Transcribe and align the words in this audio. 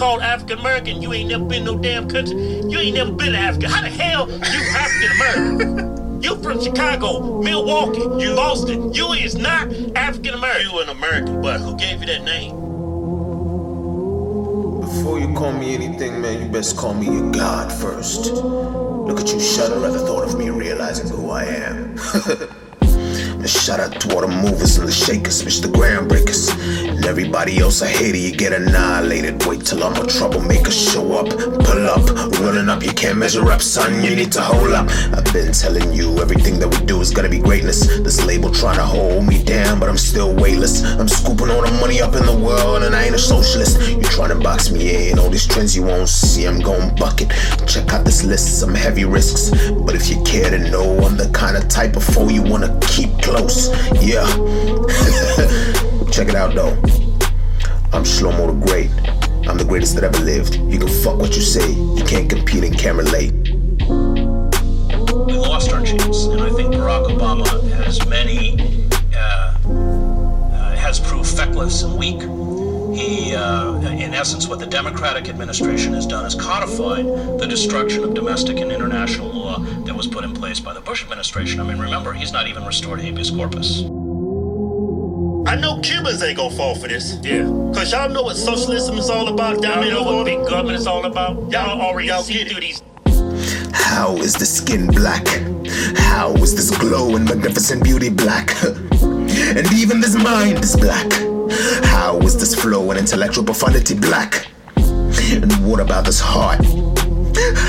called 0.00 0.22
African 0.22 0.58
American, 0.58 1.02
you 1.02 1.12
ain't 1.12 1.28
never 1.28 1.44
been 1.44 1.62
no 1.62 1.76
damn 1.76 2.08
country. 2.08 2.34
You 2.34 2.78
ain't 2.78 2.94
never 2.94 3.12
been 3.12 3.34
Africa. 3.34 3.68
How 3.68 3.82
the 3.82 3.90
hell 3.90 4.30
you 4.30 4.60
African 4.74 5.10
American? 5.16 6.22
you 6.22 6.42
from 6.42 6.58
Chicago, 6.58 7.42
Milwaukee, 7.42 8.24
you 8.24 8.34
Boston. 8.34 8.94
You 8.94 9.12
is 9.12 9.36
not 9.36 9.70
African 9.94 10.32
American. 10.32 10.70
You 10.70 10.80
an 10.80 10.88
American, 10.88 11.42
but 11.42 11.60
who 11.60 11.76
gave 11.76 12.00
you 12.00 12.06
that 12.06 12.24
name? 12.24 12.52
Before 14.80 15.20
you 15.20 15.34
call 15.34 15.52
me 15.52 15.74
anything, 15.74 16.22
man, 16.22 16.46
you 16.46 16.50
best 16.50 16.78
call 16.78 16.94
me 16.94 17.04
your 17.04 17.30
God 17.30 17.70
first. 17.70 18.32
Look 18.32 19.20
at 19.20 19.30
you 19.30 19.38
shudder 19.38 19.84
at 19.84 19.92
the 19.92 19.98
thought 19.98 20.24
of 20.24 20.38
me 20.38 20.48
realizing 20.48 21.08
who 21.08 21.28
I 21.28 21.44
am. 21.44 21.98
And 23.40 23.48
shout 23.48 23.80
out 23.80 23.98
to 24.02 24.14
all 24.14 24.20
the 24.20 24.28
movers 24.28 24.76
and 24.76 24.86
the 24.86 24.92
shakers, 24.92 25.42
Mr. 25.42 25.64
Groundbreakers. 25.64 26.52
And 26.86 27.06
everybody 27.06 27.58
else, 27.58 27.80
I 27.80 27.88
hate 27.88 28.14
you 28.14 28.36
get 28.36 28.52
annihilated. 28.52 29.46
Wait 29.46 29.64
till 29.64 29.82
I'm 29.82 29.96
a 29.96 30.06
troublemaker, 30.06 30.70
show 30.70 31.12
up, 31.14 31.30
pull 31.30 31.86
up, 31.88 32.04
running 32.40 32.68
up, 32.68 32.82
you 32.82 32.92
can't 32.92 33.16
measure 33.16 33.50
up, 33.50 33.62
son, 33.62 34.04
you 34.04 34.14
need 34.14 34.30
to 34.32 34.42
hold 34.42 34.72
up. 34.72 34.90
I've 35.16 35.24
been 35.32 35.52
telling 35.52 35.90
you, 35.90 36.18
everything 36.20 36.58
that 36.58 36.68
we 36.68 36.84
do 36.84 37.00
is 37.00 37.12
gonna 37.12 37.30
be 37.30 37.38
greatness. 37.38 37.86
This 37.86 38.22
label 38.26 38.50
trying 38.50 38.76
to 38.76 38.84
hold 38.84 39.26
me 39.26 39.42
down, 39.42 39.80
but 39.80 39.88
I'm 39.88 39.96
still 39.96 40.34
weightless. 40.34 40.84
I'm 40.84 41.08
scooping 41.08 41.48
all 41.48 41.62
the 41.62 41.72
money 41.80 42.02
up 42.02 42.14
in 42.16 42.26
the 42.26 42.36
world, 42.36 42.82
and 42.82 42.94
I 42.94 43.04
ain't 43.04 43.14
a 43.14 43.18
socialist. 43.18 43.80
Trying 44.20 44.36
to 44.36 44.44
box 44.44 44.70
me 44.70 45.08
in, 45.08 45.18
all 45.18 45.30
these 45.30 45.46
trends 45.46 45.74
you 45.74 45.82
won't 45.82 46.06
see, 46.06 46.44
I'm 46.44 46.60
going 46.60 46.94
bucket. 46.96 47.30
Check 47.66 47.90
out 47.90 48.04
this 48.04 48.22
list, 48.22 48.60
some 48.60 48.74
heavy 48.74 49.06
risks. 49.06 49.48
But 49.70 49.94
if 49.94 50.10
you 50.10 50.22
care 50.24 50.50
to 50.50 50.58
know, 50.70 50.98
I'm 50.98 51.16
the 51.16 51.30
kind 51.32 51.56
of 51.56 51.68
type 51.68 51.96
of 51.96 52.04
foe 52.04 52.28
you 52.28 52.42
wanna 52.42 52.78
keep 52.82 53.08
close. 53.22 53.70
Yeah. 53.94 54.26
Check 56.12 56.28
it 56.28 56.34
out 56.34 56.54
though. 56.54 56.72
I'm 57.94 58.04
Shlomo 58.04 58.48
the 58.48 58.66
Great. 58.66 58.90
I'm 59.48 59.56
the 59.56 59.64
greatest 59.66 59.94
that 59.94 60.04
ever 60.04 60.22
lived. 60.22 60.56
You 60.70 60.78
can 60.78 60.88
fuck 60.88 61.16
what 61.16 61.34
you 61.34 61.40
say. 61.40 61.72
You 61.72 62.04
can't 62.04 62.28
compete 62.28 62.62
in 62.62 62.74
can't 62.74 62.98
relate. 62.98 63.32
we 65.24 65.32
lost 65.32 65.72
our 65.72 65.82
chance, 65.82 66.26
and 66.26 66.42
I 66.42 66.50
think 66.50 66.74
Barack 66.74 67.06
Obama 67.06 67.46
has 67.84 68.06
many 68.06 68.86
uh, 69.16 69.56
uh, 69.64 70.76
has 70.76 71.00
proved 71.00 71.34
feckless 71.34 71.84
and 71.84 71.98
weak. 71.98 72.20
He, 73.82 74.04
in 74.04 74.14
essence, 74.14 74.46
what 74.46 74.58
the 74.58 74.66
Democratic 74.66 75.28
administration 75.28 75.94
has 75.94 76.06
done 76.06 76.26
is 76.26 76.34
codified 76.34 77.06
the 77.38 77.46
destruction 77.46 78.04
of 78.04 78.14
domestic 78.14 78.58
and 78.58 78.70
international 78.70 79.28
law 79.28 79.58
that 79.58 79.94
was 79.94 80.06
put 80.06 80.24
in 80.24 80.34
place 80.34 80.60
by 80.60 80.74
the 80.74 80.80
Bush 80.80 81.02
administration. 81.02 81.60
I 81.60 81.64
mean, 81.64 81.78
remember, 81.78 82.12
he's 82.12 82.32
not 82.32 82.46
even 82.46 82.64
restored 82.64 83.00
habeas 83.00 83.30
corpus. 83.30 83.84
I 85.46 85.56
know 85.56 85.80
Cubans 85.80 86.22
ain't 86.22 86.36
gonna 86.36 86.54
fall 86.54 86.74
for 86.74 86.86
this. 86.86 87.18
Yeah. 87.22 87.44
Cause 87.74 87.92
y'all 87.92 88.08
know 88.08 88.22
what 88.22 88.36
socialism 88.36 88.98
is 88.98 89.08
all 89.08 89.28
about. 89.28 89.62
Y'all 89.62 89.82
know 89.82 90.02
what 90.02 90.24
big 90.24 90.46
government 90.46 90.78
is 90.78 90.86
all 90.86 91.06
about. 91.06 91.50
Y'all 91.50 91.80
already 91.80 92.08
y'all 92.08 92.22
see 92.22 92.44
through 92.44 92.60
these 92.60 92.82
How 93.72 94.16
is 94.18 94.34
the 94.34 94.46
skin 94.46 94.86
black? 94.88 95.26
How 95.96 96.32
is 96.34 96.54
this 96.54 96.76
glow 96.78 97.16
and 97.16 97.24
magnificent 97.24 97.82
beauty 97.82 98.10
black? 98.10 98.62
and 98.64 99.72
even 99.72 100.00
this 100.00 100.14
mind 100.14 100.62
is 100.62 100.76
black. 100.76 101.29
How 101.84 102.18
is 102.20 102.38
this 102.38 102.54
flow 102.54 102.90
and 102.90 102.98
intellectual 102.98 103.44
profundity 103.44 103.94
black? 103.94 104.46
And 104.76 105.52
what 105.68 105.80
about 105.80 106.06
this 106.06 106.20
heart? 106.20 106.64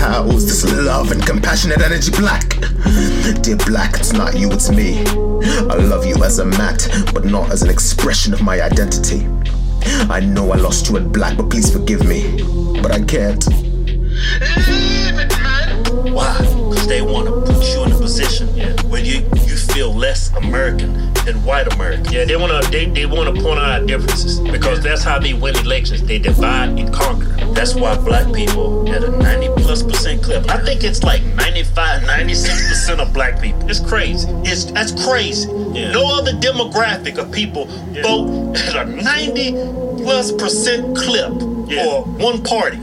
How 0.00 0.26
is 0.28 0.46
this 0.46 0.64
love 0.72 1.12
and 1.12 1.24
compassionate 1.24 1.80
energy 1.80 2.10
black? 2.12 2.56
Dear 3.42 3.56
black, 3.56 3.94
it's 4.00 4.12
not 4.12 4.36
you, 4.36 4.50
it's 4.50 4.70
me. 4.70 5.00
I 5.04 5.76
love 5.76 6.06
you 6.06 6.22
as 6.24 6.38
a 6.38 6.44
mat, 6.44 6.88
but 7.12 7.24
not 7.24 7.50
as 7.50 7.62
an 7.62 7.70
expression 7.70 8.32
of 8.32 8.42
my 8.42 8.60
identity. 8.62 9.26
I 10.10 10.20
know 10.20 10.52
I 10.52 10.56
lost 10.56 10.88
you 10.88 10.96
at 10.96 11.12
black, 11.12 11.36
but 11.36 11.50
please 11.50 11.70
forgive 11.72 12.06
me. 12.06 12.42
But 12.80 12.92
I 12.92 13.02
can't. 13.02 13.44
American 20.46 21.12
than 21.24 21.42
white 21.44 21.72
American. 21.72 22.12
Yeah, 22.12 22.24
they 22.24 22.36
want 22.36 22.64
to 22.64 22.70
they, 22.70 22.86
they 22.86 23.06
want 23.06 23.34
to 23.34 23.42
point 23.42 23.58
out 23.58 23.80
our 23.80 23.86
differences 23.86 24.40
because 24.40 24.82
that's 24.82 25.02
how 25.02 25.18
they 25.18 25.32
win 25.32 25.56
elections. 25.56 26.02
They 26.02 26.18
divide 26.18 26.78
and 26.78 26.92
conquer. 26.92 27.34
That's 27.54 27.74
why 27.74 27.96
black 27.96 28.32
people 28.32 28.88
at 28.90 29.02
a 29.02 29.10
90 29.10 29.62
plus 29.62 29.82
percent 29.82 30.22
clip. 30.22 30.48
I 30.50 30.62
think 30.64 30.84
it's 30.84 31.02
like 31.02 31.22
95, 31.22 32.02
96 32.02 32.68
percent 32.68 33.00
of 33.00 33.12
black 33.12 33.40
people. 33.40 33.68
It's 33.68 33.80
crazy. 33.80 34.28
It's 34.44 34.64
that's 34.66 34.92
crazy. 35.04 35.52
No 35.52 36.18
other 36.18 36.32
demographic 36.32 37.18
of 37.18 37.32
people 37.32 37.66
vote 38.02 38.56
at 38.56 38.76
a 38.76 38.84
90 38.84 39.52
plus 40.02 40.32
percent 40.32 40.96
clip 40.96 41.32
for 41.32 42.02
one 42.18 42.42
party. 42.42 42.78